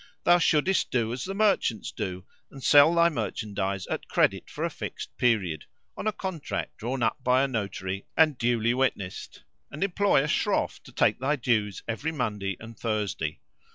[0.23, 4.69] Thou shouldest do as the merchants do and sell thy merchandise at credit for a
[4.71, 10.23] fixed period, on a contract drawn up by a notary and duly witnessed; and employ
[10.23, 13.41] a Shroff to take thy dues every Monday and Thursday.